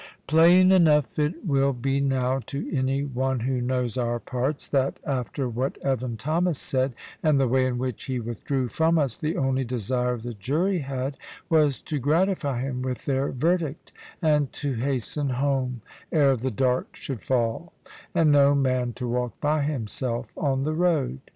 [0.25, 5.47] Plain enough it will be now, to any one who knows our parts, that after
[5.47, 9.63] what Evan Thomas said, and the way in which he withdrew from us, the only
[9.63, 11.17] desire the jury had
[11.49, 13.91] was to gratify him with their verdict,
[14.23, 17.71] and to hasten home, ere the dark should fall,
[18.15, 21.19] and no man to walk by himself on the road.